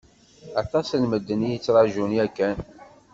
[0.61, 2.57] Aṭas n medden i yettrajun yakan.